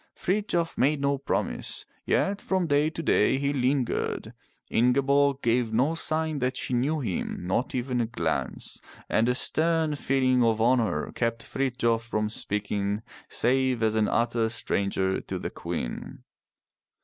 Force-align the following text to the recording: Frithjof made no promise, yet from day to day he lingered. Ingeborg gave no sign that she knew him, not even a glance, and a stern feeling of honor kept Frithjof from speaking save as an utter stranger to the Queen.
Frithjof 0.15 0.79
made 0.79 0.99
no 0.99 1.19
promise, 1.19 1.85
yet 2.07 2.41
from 2.41 2.65
day 2.65 2.89
to 2.89 3.03
day 3.03 3.37
he 3.37 3.53
lingered. 3.53 4.33
Ingeborg 4.71 5.43
gave 5.43 5.71
no 5.71 5.93
sign 5.93 6.39
that 6.39 6.57
she 6.57 6.73
knew 6.73 7.01
him, 7.01 7.45
not 7.45 7.75
even 7.75 8.01
a 8.01 8.07
glance, 8.07 8.81
and 9.07 9.29
a 9.29 9.35
stern 9.35 9.93
feeling 9.95 10.43
of 10.43 10.59
honor 10.59 11.11
kept 11.11 11.43
Frithjof 11.43 12.01
from 12.01 12.29
speaking 12.31 13.03
save 13.29 13.83
as 13.83 13.93
an 13.93 14.07
utter 14.07 14.49
stranger 14.49 15.21
to 15.21 15.37
the 15.37 15.51
Queen. 15.51 16.23